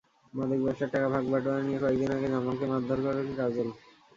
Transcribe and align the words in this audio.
মাদক 0.33 0.59
ব্যবসার 0.59 0.91
টাকার 0.93 1.11
ভাগ-বাঁটোয়ারা 1.13 1.61
নিয়ে 1.63 1.79
কয়েক 1.79 1.97
দিন 2.01 2.09
আগে 2.11 2.27
জামালকে 2.33 2.65
মারধর 2.71 2.99
করেন 3.05 3.27
কাজল। 3.37 3.67